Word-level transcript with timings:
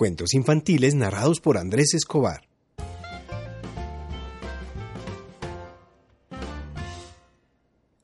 Cuentos 0.00 0.32
infantiles 0.32 0.94
narrados 0.94 1.42
por 1.42 1.58
Andrés 1.58 1.92
Escobar. 1.92 2.48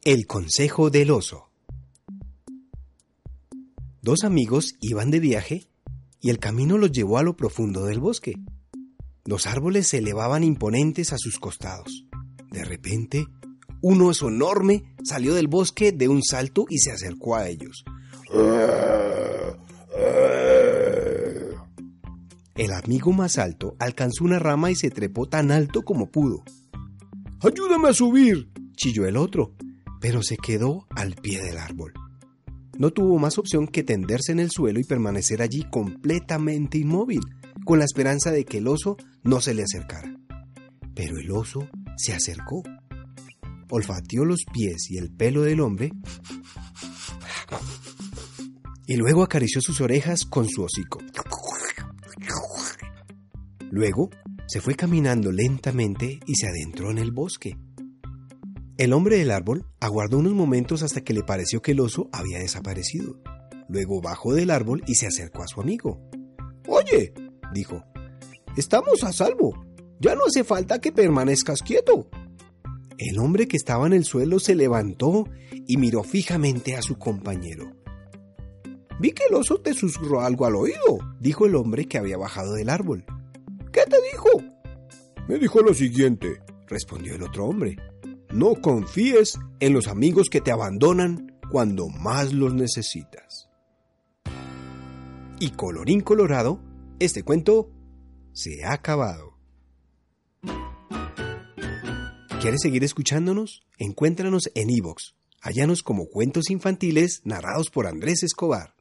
El 0.05 0.27
consejo 0.27 0.91
del 0.91 1.11
oso. 1.11 1.49
Dos 4.03 4.25
amigos 4.25 4.75
iban 4.83 5.11
de 5.11 5.21
viaje 5.21 5.69
y 6.21 6.29
el 6.29 6.39
camino 6.39 6.77
los 6.77 6.93
llevó 6.93 7.17
a 7.17 7.23
lo 7.23 7.35
profundo 7.35 7.87
del 7.87 7.99
bosque. 7.99 8.35
Los 9.25 9.47
árboles 9.47 9.87
se 9.87 9.97
elevaban 9.97 10.45
imponentes 10.45 11.15
a 11.15 11.17
sus 11.17 11.39
costados. 11.39 12.05
De 12.51 12.63
repente, 12.63 13.25
un 13.81 14.03
oso 14.03 14.29
enorme 14.29 14.95
salió 15.03 15.33
del 15.33 15.49
bosque 15.49 15.93
de 15.93 16.09
un 16.09 16.23
salto 16.23 16.67
y 16.69 16.77
se 16.77 16.93
acercó 16.93 17.37
a 17.37 17.49
ellos. 17.49 17.87
El 22.57 22.73
amigo 22.73 23.13
más 23.13 23.37
alto 23.37 23.77
alcanzó 23.79 24.25
una 24.25 24.39
rama 24.39 24.71
y 24.71 24.75
se 24.75 24.91
trepó 24.91 25.27
tan 25.27 25.51
alto 25.51 25.83
como 25.83 26.11
pudo. 26.11 26.43
¡Ayúdame 27.41 27.89
a 27.89 27.93
subir! 27.93 28.51
chilló 28.77 29.07
el 29.07 29.17
otro, 29.17 29.55
pero 30.01 30.23
se 30.23 30.37
quedó 30.37 30.87
al 30.91 31.15
pie 31.17 31.43
del 31.43 31.59
árbol. 31.59 31.93
No 32.79 32.91
tuvo 32.91 33.19
más 33.19 33.39
opción 33.39 33.67
que 33.67 33.83
tenderse 33.83 34.33
en 34.33 34.41
el 34.41 34.51
suelo 34.51 34.81
y 34.81 34.85
permanecer 34.85 35.43
allí 35.43 35.65
completamente 35.71 36.79
inmóvil, 36.79 37.21
con 37.65 37.79
la 37.79 37.85
esperanza 37.85 38.31
de 38.31 38.45
que 38.45 38.59
el 38.59 38.69
oso 38.69 38.97
no 39.23 39.41
se 39.41 39.55
le 39.55 39.63
acercara. 39.63 40.15
Pero 40.95 41.19
el 41.19 41.31
oso 41.31 41.69
se 41.97 42.15
acercó. 42.15 42.63
Olfateó 43.71 44.25
los 44.25 44.45
pies 44.53 44.91
y 44.91 44.99
el 44.99 45.11
pelo 45.11 45.43
del 45.43 45.61
hombre 45.61 45.93
y 48.87 48.97
luego 48.97 49.23
acarició 49.23 49.61
sus 49.61 49.81
orejas 49.81 50.25
con 50.25 50.49
su 50.49 50.63
hocico. 50.63 51.01
Luego 53.71 54.11
se 54.47 54.61
fue 54.61 54.75
caminando 54.75 55.33
lentamente 55.33 56.21
y 56.27 56.37
se 56.37 56.47
adentró 56.47 56.91
en 56.91 56.99
el 56.99 57.11
bosque. 57.11 57.59
El 58.79 58.93
hombre 58.93 59.17
del 59.17 59.31
árbol 59.31 59.67
aguardó 59.81 60.19
unos 60.19 60.35
momentos 60.35 60.83
hasta 60.83 61.03
que 61.03 61.15
le 61.15 61.23
pareció 61.23 61.63
que 61.63 61.73
el 61.73 61.81
oso 61.81 62.09
había 62.13 62.39
desaparecido. 62.39 63.19
Luego 63.69 64.01
bajó 64.01 64.35
del 64.35 64.51
árbol 64.51 64.83
y 64.87 64.95
se 64.97 65.07
acercó 65.07 65.43
a 65.43 65.49
su 65.49 65.61
amigo. 65.61 66.01
Oye, 66.69 67.13
dijo, 67.55 67.85
estamos 68.57 69.03
a 69.03 69.13
salvo. 69.13 69.65
Ya 69.99 70.15
no 70.15 70.23
hace 70.27 70.45
falta 70.45 70.81
que 70.81 70.93
permanezcas 70.93 71.63
quieto. 71.63 72.09
El 72.99 73.19
hombre 73.19 73.49
que 73.49 73.57
estaba 73.57 73.87
en 73.87 73.95
el 73.95 74.05
suelo 74.05 74.39
se 74.39 74.55
levantó 74.55 75.25
y 75.67 75.77
miró 75.77 76.03
fijamente 76.03 76.77
a 76.77 76.83
su 76.83 76.99
compañero. 76.99 77.73
Vi 79.01 79.13
que 79.13 79.25
el 79.29 79.35
oso 79.35 79.61
te 79.61 79.75
susurró 79.75 80.21
algo 80.21 80.47
al 80.47 80.57
oído, 80.57 80.99
dijo 81.21 81.47
el 81.47 81.55
hombre 81.57 81.87
que 81.87 81.99
había 81.99 82.17
bajado 82.17 82.55
del 82.55 82.71
árbol. 82.71 83.05
Me 85.29 85.39
dijo 85.39 85.61
lo 85.61 85.75
siguiente, 85.75 86.41
respondió 86.69 87.17
el 87.17 87.23
otro 87.23 87.47
hombre. 87.47 87.77
No 88.31 88.55
confíes 88.55 89.39
en 89.59 89.73
los 89.73 89.89
amigos 89.89 90.29
que 90.31 90.41
te 90.41 90.53
abandonan 90.53 91.37
cuando 91.51 91.89
más 91.89 92.33
los 92.33 92.55
necesitas. 92.55 93.49
Y 95.41 95.51
colorín 95.51 96.01
colorado, 96.01 96.61
este 97.01 97.25
cuento 97.25 97.73
se 98.33 98.65
ha 98.65 98.73
acabado. 98.73 99.37
¿Quieres 102.41 102.61
seguir 102.63 102.85
escuchándonos? 102.85 103.63
Encuéntranos 103.79 104.51
en 104.55 104.71
iVoox. 104.71 105.15
Hállanos 105.41 105.83
como 105.83 106.07
cuentos 106.07 106.51
infantiles 106.51 107.23
narrados 107.25 107.71
por 107.71 107.89
Andrés 107.89 108.23
Escobar. 108.23 108.76